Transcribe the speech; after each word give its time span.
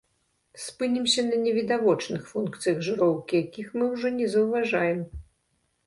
Спынімся 0.61 1.25
на 1.27 1.35
невідавочных 1.43 2.21
функцыях 2.31 2.77
жыроўкі, 2.91 3.35
якіх 3.47 3.67
мы 3.79 3.83
ўжо 3.95 4.07
не 4.19 4.27
заўважаем. 4.37 4.99